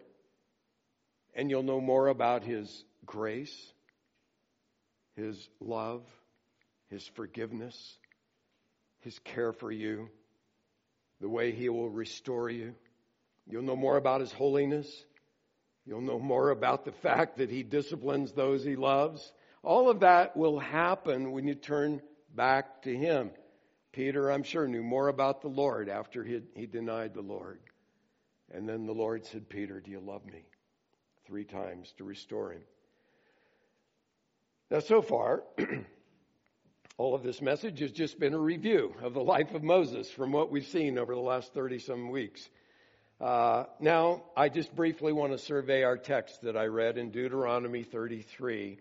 [1.36, 3.56] and you'll know more about His grace,
[5.16, 6.02] His love,
[6.90, 7.98] His forgiveness,
[9.02, 10.10] His care for you,
[11.20, 12.74] the way He will restore you.
[13.48, 14.88] You'll know more about His holiness.
[15.88, 19.32] You'll know more about the fact that He disciplines those He loves.
[19.64, 22.02] All of that will happen when you turn
[22.36, 23.32] back to Him.
[23.98, 27.60] Peter, I'm sure, knew more about the Lord after he, he denied the Lord.
[28.54, 30.46] And then the Lord said, Peter, do you love me?
[31.26, 32.62] Three times to restore him.
[34.70, 35.46] Now, so far,
[37.00, 40.32] all of this message has just been a review of the life of Moses from
[40.32, 42.48] what we've seen over the last 30 some weeks.
[43.20, 47.84] Uh, now, I just briefly want to survey our text that I read in Deuteronomy
[47.84, 48.78] 33.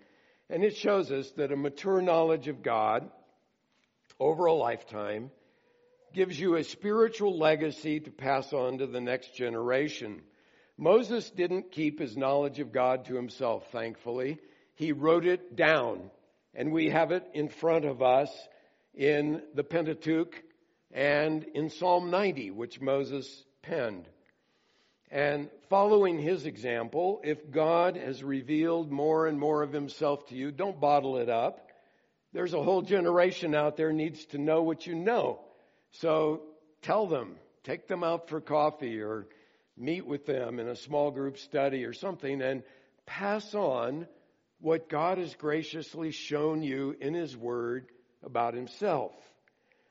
[0.51, 3.11] And it shows us that a mature knowledge of God
[4.21, 5.31] over a lifetime
[6.13, 10.21] gives you a spiritual legacy to pass on to the next generation.
[10.77, 14.39] Moses didn't keep his knowledge of God to himself, thankfully.
[14.75, 16.11] He wrote it down,
[16.55, 18.31] and we have it in front of us
[18.95, 20.35] in the Pentateuch
[20.93, 24.07] and in Psalm 90, which Moses penned.
[25.11, 30.51] And following his example, if God has revealed more and more of himself to you,
[30.51, 31.71] don't bottle it up.
[32.33, 35.41] There's a whole generation out there needs to know what you know.
[35.93, 36.43] So
[36.83, 39.27] tell them, take them out for coffee or
[39.77, 42.63] meet with them in a small group study or something and
[43.07, 44.09] pass on
[44.61, 47.87] what God has graciously shown you in His Word
[48.25, 49.13] about Himself.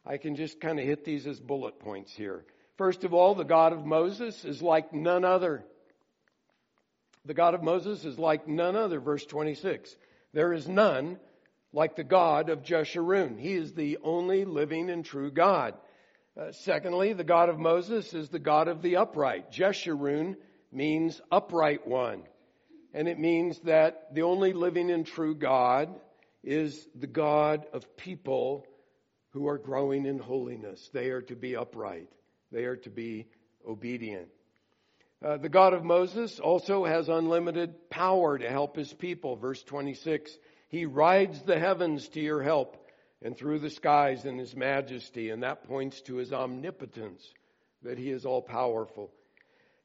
[0.05, 2.43] I can just kind of hit these as bullet points here.
[2.77, 5.63] First of all, the God of Moses is like none other.
[7.25, 9.95] The God of Moses is like none other, verse 26.
[10.33, 11.17] There is none
[11.71, 13.39] like the God of Jeshurun.
[13.39, 15.73] He is the only living and true God.
[16.39, 19.51] Uh, secondly, the God of Moses is the God of the upright.
[19.51, 20.35] Jeshurun
[20.71, 22.23] means upright one.
[22.93, 25.89] And it means that the only living and true God
[26.43, 28.65] is the God of people
[29.31, 30.89] who are growing in holiness.
[30.93, 32.09] They are to be upright.
[32.51, 33.27] They are to be
[33.67, 34.29] obedient.
[35.23, 39.35] Uh, the God of Moses also has unlimited power to help his people.
[39.35, 40.37] Verse 26
[40.75, 42.75] he rides the heavens to your help
[43.21, 47.23] and through the skies in his majesty, and that points to his omnipotence,
[47.83, 49.11] that he is all powerful.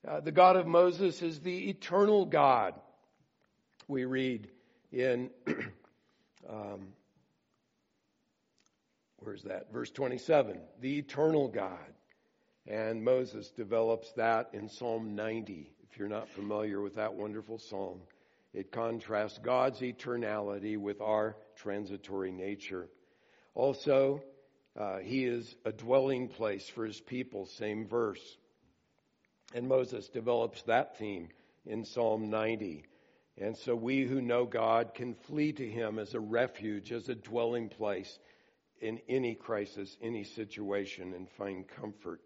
[0.07, 2.75] Uh, the God of Moses is the eternal God.
[3.87, 4.49] We read
[4.91, 5.31] in,
[6.49, 6.89] um,
[9.19, 9.73] where's that?
[9.73, 11.79] Verse 27, the eternal God.
[12.71, 17.99] And Moses develops that in Psalm 90, if you're not familiar with that wonderful psalm.
[18.55, 22.87] It contrasts God's eternality with our transitory nature.
[23.57, 24.23] Also,
[24.79, 28.39] uh, he is a dwelling place for his people, same verse.
[29.53, 31.29] And Moses develops that theme
[31.67, 32.85] in Psalm 90.
[33.37, 37.17] And so we who know God can flee to him as a refuge, as a
[37.17, 38.17] dwelling place
[38.81, 42.21] in any crisis, any situation, and find comfort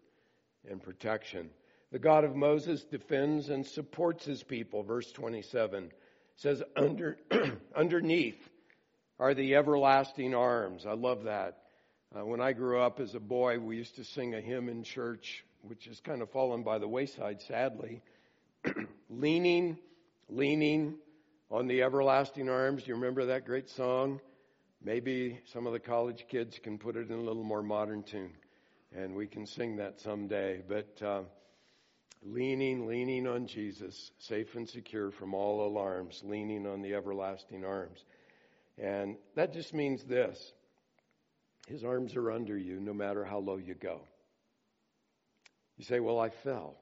[0.69, 1.49] and protection.
[1.91, 5.91] The God of Moses defends and supports his people, verse 27
[6.35, 7.17] says under,
[7.75, 8.49] underneath
[9.19, 10.85] are the everlasting arms.
[10.85, 11.59] I love that.
[12.15, 14.83] Uh, when I grew up as a boy, we used to sing a hymn in
[14.83, 18.01] church, which has kind of fallen by the wayside, sadly.
[19.09, 19.77] leaning,
[20.29, 20.95] leaning
[21.49, 22.83] on the everlasting arms.
[22.83, 24.19] Do you remember that great song?
[24.83, 28.33] Maybe some of the college kids can put it in a little more modern tune,
[28.93, 30.61] and we can sing that someday.
[30.67, 31.21] But uh,
[32.23, 38.03] leaning, leaning on Jesus, safe and secure from all alarms, leaning on the everlasting arms.
[38.77, 40.53] And that just means this
[41.67, 44.01] His arms are under you no matter how low you go.
[45.77, 46.75] You say, Well, I fell.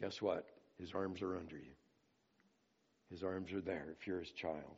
[0.00, 0.46] Guess what?
[0.78, 1.74] His arms are under you.
[3.10, 4.76] His arms are there if you're His child,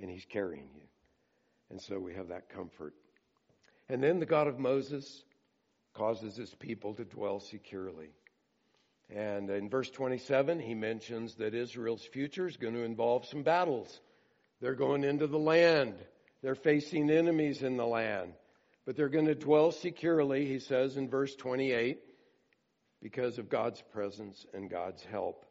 [0.00, 0.82] and He's carrying you.
[1.70, 2.94] And so we have that comfort.
[3.88, 5.24] And then the God of Moses
[5.96, 8.10] causes His people to dwell securely.
[9.08, 14.00] And in verse 27, he mentions that Israel's future is going to involve some battles.
[14.60, 15.94] They're going into the land.
[16.42, 18.32] They're facing enemies in the land.
[18.84, 21.98] But they're going to dwell securely, he says in verse 28,
[23.02, 25.44] because of God's presence and God's help.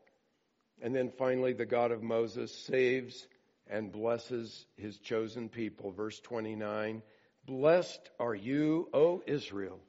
[0.82, 3.28] And then finally, the God of Moses saves
[3.68, 5.92] and blesses his chosen people.
[5.92, 7.02] Verse 29
[7.46, 9.80] Blessed are you, O Israel,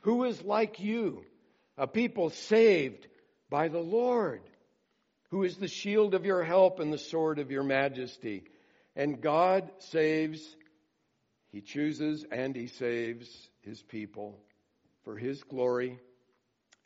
[0.00, 1.24] who is like you,
[1.76, 3.06] a people saved
[3.48, 4.42] by the Lord,
[5.30, 8.44] who is the shield of your help and the sword of your majesty.
[8.96, 10.40] And God saves,
[11.52, 13.28] He chooses and He saves
[13.62, 14.38] His people
[15.04, 15.98] for His glory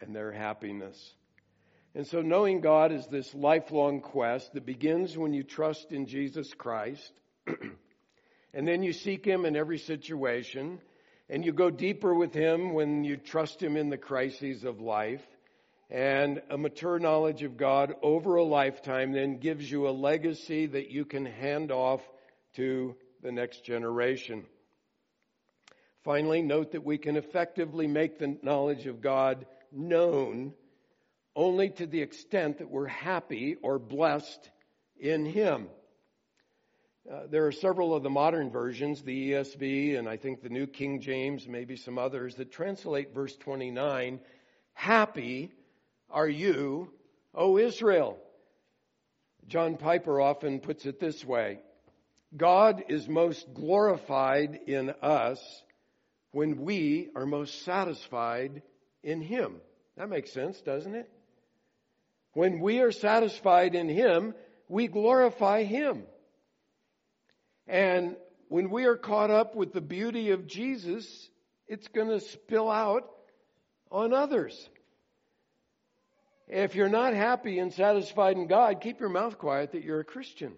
[0.00, 1.14] and their happiness.
[1.94, 6.52] And so knowing God is this lifelong quest that begins when you trust in Jesus
[6.52, 7.12] Christ,
[8.52, 10.80] and then you seek Him in every situation,
[11.28, 15.24] and you go deeper with Him when you trust Him in the crises of life.
[15.90, 20.90] And a mature knowledge of God over a lifetime then gives you a legacy that
[20.90, 22.00] you can hand off
[22.54, 24.44] to the next generation.
[26.02, 30.52] Finally, note that we can effectively make the knowledge of God known
[31.36, 34.50] only to the extent that we're happy or blessed
[34.98, 35.68] in Him.
[37.10, 40.66] Uh, there are several of the modern versions, the ESV and I think the New
[40.66, 44.20] King James, maybe some others, that translate verse 29
[44.72, 45.52] Happy
[46.10, 46.90] are you,
[47.34, 48.18] O Israel.
[49.48, 51.58] John Piper often puts it this way
[52.34, 55.40] God is most glorified in us
[56.32, 58.62] when we are most satisfied
[59.02, 59.56] in Him.
[59.98, 61.10] That makes sense, doesn't it?
[62.32, 64.34] When we are satisfied in Him,
[64.68, 66.04] we glorify Him.
[67.66, 68.16] And
[68.48, 71.28] when we are caught up with the beauty of Jesus,
[71.66, 73.10] it's going to spill out
[73.90, 74.68] on others.
[76.46, 80.04] If you're not happy and satisfied in God, keep your mouth quiet that you're a
[80.04, 80.52] Christian.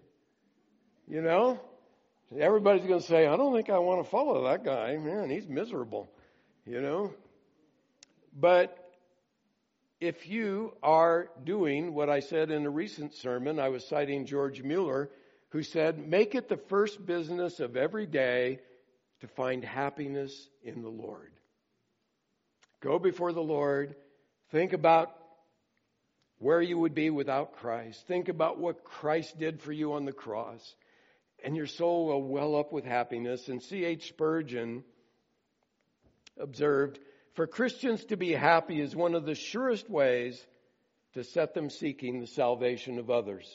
[1.06, 1.60] You know?
[2.36, 4.96] Everybody's going to say, I don't think I want to follow that guy.
[4.96, 6.10] Man, he's miserable.
[6.64, 7.14] You know?
[8.38, 8.76] But
[10.00, 14.62] if you are doing what I said in a recent sermon, I was citing George
[14.62, 15.08] Mueller,
[15.50, 18.60] who said, Make it the first business of every day
[19.20, 21.32] to find happiness in the Lord.
[22.80, 23.94] Go before the Lord.
[24.50, 25.10] Think about
[26.38, 28.06] where you would be without Christ.
[28.06, 30.74] Think about what Christ did for you on the cross.
[31.42, 33.48] And your soul will well up with happiness.
[33.48, 34.08] And C.H.
[34.08, 34.84] Spurgeon
[36.38, 36.98] observed
[37.36, 40.42] for Christians to be happy is one of the surest ways
[41.12, 43.46] to set them seeking the salvation of others.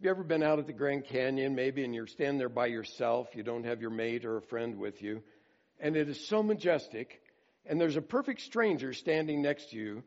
[0.00, 2.68] Have you ever been out at the Grand Canyon, maybe, and you're standing there by
[2.68, 5.22] yourself, you don't have your mate or a friend with you,
[5.78, 7.20] and it is so majestic,
[7.66, 10.02] and there's a perfect stranger standing next to you.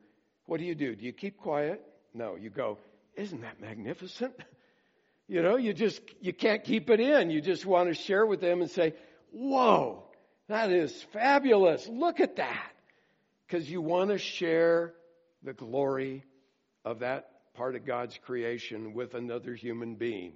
[0.48, 0.96] What do you do?
[0.96, 1.80] Do you keep quiet?
[2.12, 2.80] No, you go,
[3.16, 4.34] isn't that magnificent?
[5.26, 7.30] You know, you just, you can't keep it in.
[7.30, 8.94] You just want to share with them and say,
[9.32, 10.04] whoa,
[10.50, 11.88] that is fabulous.
[11.88, 12.72] Look at that
[13.48, 14.94] because you want to share
[15.42, 16.26] the glory
[16.84, 20.34] of that part of God's creation with another human being.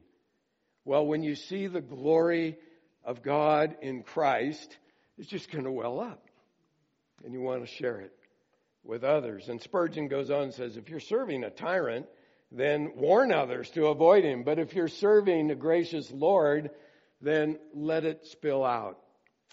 [0.85, 2.57] Well, when you see the glory
[3.03, 4.77] of God in Christ,
[5.17, 6.23] it's just going to well up.
[7.23, 8.13] And you want to share it
[8.83, 9.49] with others.
[9.49, 12.05] And Spurgeon goes on and says, if you're serving a tyrant,
[12.51, 14.43] then warn others to avoid him.
[14.43, 16.69] But if you're serving a gracious Lord,
[17.21, 18.99] then let it spill out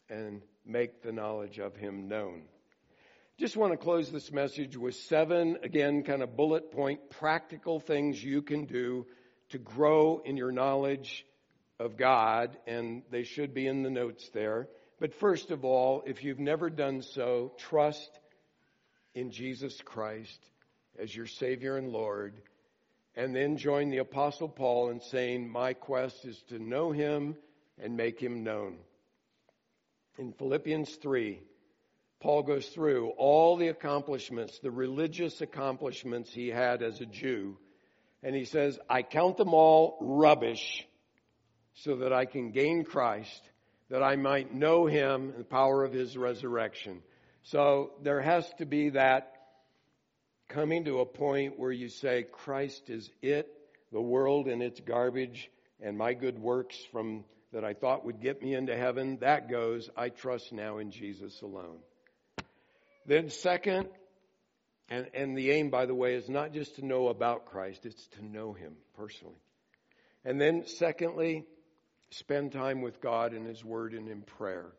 [0.08, 2.42] and make the knowledge of him known.
[3.36, 8.22] Just want to close this message with seven, again, kind of bullet point practical things
[8.22, 9.06] you can do
[9.48, 11.26] to grow in your knowledge
[11.80, 14.68] of God, and they should be in the notes there.
[15.00, 18.08] But first of all, if you've never done so, trust
[19.16, 20.38] in Jesus Christ
[20.96, 22.40] as your Savior and Lord,
[23.16, 27.34] and then join the Apostle Paul in saying, My quest is to know Him
[27.82, 28.76] and make Him known.
[30.18, 31.40] In Philippians 3,
[32.24, 37.58] Paul goes through all the accomplishments, the religious accomplishments he had as a Jew,
[38.22, 40.88] and he says, I count them all rubbish
[41.74, 43.42] so that I can gain Christ,
[43.90, 47.02] that I might know him and the power of his resurrection.
[47.42, 49.30] So there has to be that
[50.48, 53.48] coming to a point where you say, Christ is it,
[53.92, 58.40] the world and its garbage, and my good works from that I thought would get
[58.40, 61.80] me into heaven, that goes, I trust now in Jesus alone.
[63.06, 63.88] Then, second,
[64.88, 68.06] and, and the aim, by the way, is not just to know about Christ, it's
[68.18, 69.40] to know Him personally.
[70.24, 71.44] And then, secondly,
[72.10, 74.72] spend time with God and His Word and in prayer.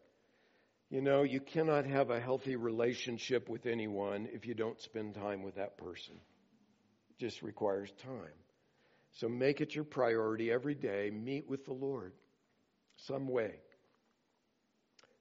[0.89, 5.43] You know, you cannot have a healthy relationship with anyone if you don't spend time
[5.43, 6.15] with that person.
[7.09, 8.33] It just requires time.
[9.13, 11.09] So make it your priority every day.
[11.09, 12.13] Meet with the Lord
[12.97, 13.55] some way.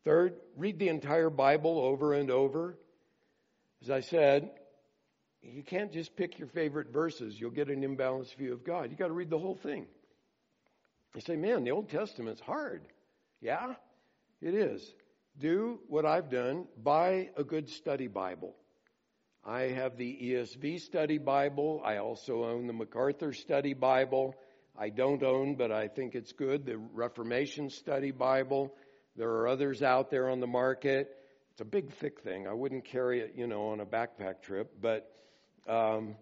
[0.05, 2.77] Third, read the entire Bible over and over.
[3.85, 4.51] As I said,
[5.43, 7.39] you can't just pick your favorite verses.
[7.39, 8.89] You'll get an imbalanced view of God.
[8.89, 9.85] You've got to read the whole thing.
[11.15, 12.81] You say, man, the Old Testament's hard.
[13.43, 13.75] Yeah,
[14.41, 14.83] it is.
[15.39, 16.65] Do what I've done.
[16.83, 18.57] Buy a good study Bible.
[19.45, 21.83] I have the ESV study Bible.
[21.85, 24.35] I also own the MacArthur study Bible.
[24.79, 28.75] I don't own, but I think it's good, the Reformation study Bible.
[29.15, 31.15] There are others out there on the market.
[31.55, 32.49] It's a big, thick thing.
[32.49, 35.09] I wouldn't carry it, you know, on a backpack trip, but
[35.69, 36.17] um,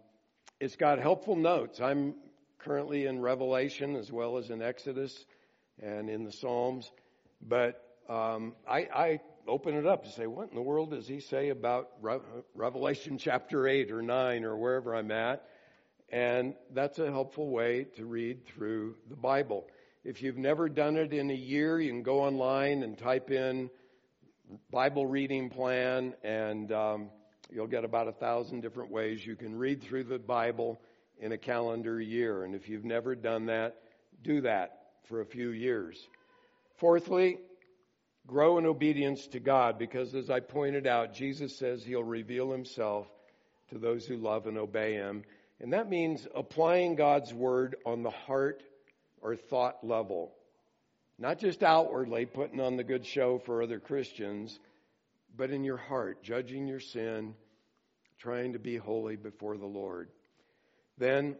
[0.60, 1.80] it's got helpful notes.
[1.80, 2.16] I'm
[2.58, 5.24] currently in Revelation as well as in Exodus
[5.82, 6.92] and in the Psalms.
[7.40, 11.18] But um, I, I, open it up to say, what in the world does he
[11.18, 12.18] say about Re-
[12.54, 15.48] Revelation chapter 8 or 9 or wherever I'm at?
[16.10, 19.66] And that's a helpful way to read through the Bible.
[20.04, 23.70] If you've never done it in a year, you can go online and type in
[24.70, 27.10] Bible reading plan, and um,
[27.50, 30.80] you'll get about a thousand different ways you can read through the Bible
[31.18, 32.44] in a calendar year.
[32.44, 33.76] And if you've never done that,
[34.22, 35.98] do that for a few years.
[36.76, 37.38] Fourthly,
[38.26, 43.06] grow in obedience to God because as I pointed out, Jesus says he'll reveal himself
[43.70, 45.22] to those who love and obey him.
[45.60, 48.62] And that means applying God's word on the heart
[49.20, 50.34] or thought level.
[51.18, 54.58] Not just outwardly putting on the good show for other Christians,
[55.36, 57.34] but in your heart, judging your sin,
[58.18, 60.08] trying to be holy before the Lord.
[60.98, 61.36] Then,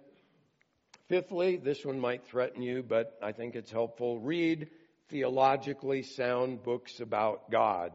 [1.09, 4.18] fifthly, this one might threaten you, but I think it's helpful.
[4.18, 4.68] Read
[5.09, 7.93] theologically sound books about God.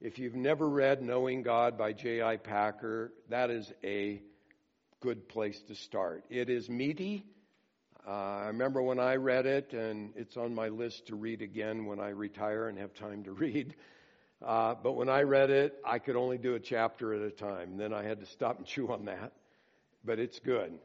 [0.00, 2.36] If you've never read Knowing God by J.I.
[2.36, 4.20] Packer, that is a
[5.00, 6.24] good place to start.
[6.30, 7.26] It is meaty.
[8.06, 11.86] Uh, I remember when I read it, and it's on my list to read again
[11.86, 13.74] when I retire and have time to read.
[14.44, 17.78] Uh, but when I read it, I could only do a chapter at a time.
[17.78, 19.32] Then I had to stop and chew on that.
[20.04, 20.78] But it's good.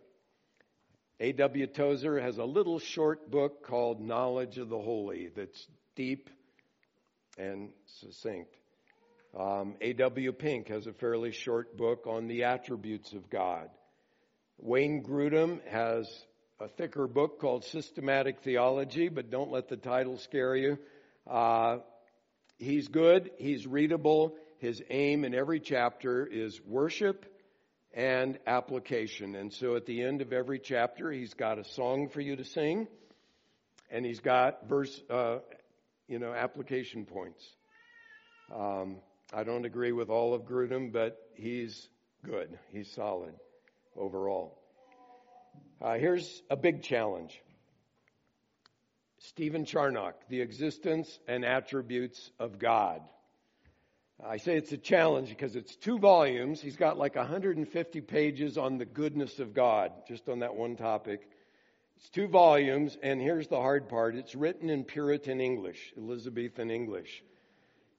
[1.20, 1.68] A.W.
[1.68, 5.68] Tozer has a little short book called Knowledge of the Holy that's
[5.98, 6.30] deep
[7.38, 8.56] and succinct.
[9.38, 10.32] Um, A.W.
[10.32, 13.70] Pink has a fairly short book on the attributes of God.
[14.58, 16.08] Wayne Grudem has
[16.62, 20.78] a thicker book called Systematic Theology, but don't let the title scare you.
[21.26, 21.78] Uh,
[22.58, 24.36] he's good, he's readable.
[24.58, 27.26] His aim in every chapter is worship
[27.94, 29.36] and application.
[29.36, 32.44] And so at the end of every chapter, he's got a song for you to
[32.44, 32.90] sing,
[33.90, 35.38] and he's got verse, uh,
[36.10, 37.42] you know, application points.
[38.54, 38.98] Um,
[39.32, 41.88] I don't agree with all of Grudem, but he's
[42.26, 42.60] good.
[42.74, 43.34] He's solid
[43.96, 44.59] overall.
[45.82, 47.42] Uh, here's a big challenge.
[49.20, 53.02] Stephen Charnock, The Existence and Attributes of God.
[54.26, 56.62] I say it's a challenge because it's two volumes.
[56.62, 61.30] He's got like 150 pages on the goodness of God, just on that one topic.
[61.98, 64.16] It's two volumes, and here's the hard part.
[64.16, 67.24] It's written in Puritan English, Elizabethan English.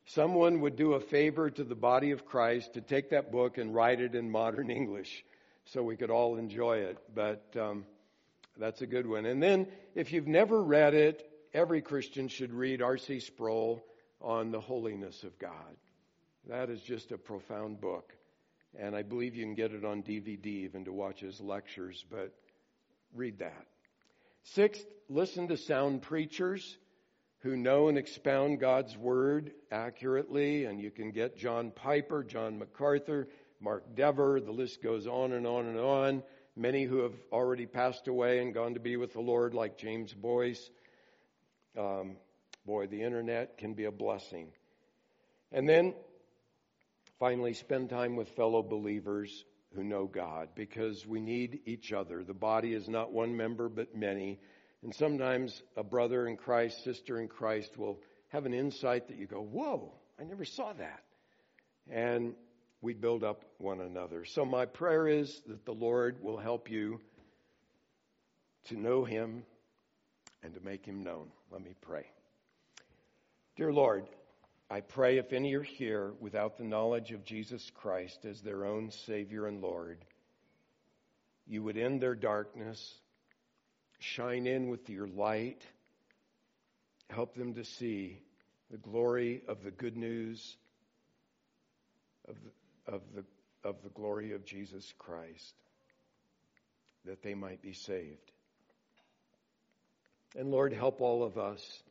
[0.06, 3.74] Someone would do a favor to the body of Christ to take that book and
[3.74, 5.24] write it in modern English
[5.72, 6.98] so we could all enjoy it.
[7.14, 7.84] But um,
[8.56, 9.26] that's a good one.
[9.26, 13.20] And then, if you've never read it, every Christian should read R.C.
[13.20, 13.84] Sproul
[14.20, 15.76] on the holiness of God.
[16.48, 18.12] That is just a profound book.
[18.78, 22.34] And I believe you can get it on DVD even to watch his lectures, but
[23.14, 23.66] read that.
[24.42, 26.76] Sixth, listen to sound preachers
[27.40, 30.66] who know and expound God's word accurately.
[30.66, 33.28] And you can get John Piper, John MacArthur,
[33.60, 34.40] Mark Dever.
[34.40, 36.22] The list goes on and on and on.
[36.56, 40.12] Many who have already passed away and gone to be with the Lord, like James
[40.12, 40.70] Boice.
[41.78, 42.16] Um,
[42.66, 44.48] boy, the internet can be a blessing.
[45.52, 45.94] And then
[47.20, 49.44] Finally, spend time with fellow believers
[49.74, 52.24] who know God because we need each other.
[52.24, 54.40] The body is not one member but many.
[54.82, 59.26] And sometimes a brother in Christ, sister in Christ will have an insight that you
[59.26, 61.02] go, Whoa, I never saw that.
[61.90, 62.34] And
[62.82, 64.24] we build up one another.
[64.24, 67.00] So my prayer is that the Lord will help you
[68.68, 69.44] to know Him
[70.42, 71.28] and to make Him known.
[71.50, 72.06] Let me pray.
[73.56, 74.06] Dear Lord,
[74.70, 78.90] I pray if any are here without the knowledge of Jesus Christ as their own
[78.90, 79.98] Savior and Lord,
[81.46, 82.94] you would end their darkness,
[83.98, 85.62] shine in with your light,
[87.10, 88.22] help them to see
[88.70, 90.56] the glory of the good news
[92.28, 92.36] of
[92.90, 93.24] of the,
[93.68, 95.54] of the glory of Jesus Christ,
[97.04, 98.32] that they might be saved.
[100.36, 101.82] And Lord, help all of us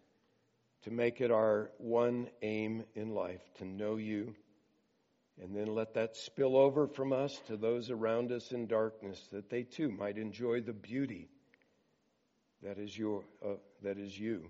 [0.84, 4.36] to make it our one aim in life to know you.
[5.42, 9.50] And then let that spill over from us to those around us in darkness, that
[9.50, 11.30] they too might enjoy the beauty
[12.62, 14.50] that is your uh, that is you.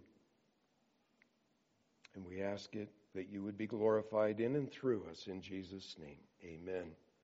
[2.16, 5.96] And we ask it that you would be glorified in and through us in Jesus'
[6.00, 6.20] name.
[6.44, 6.92] Amen.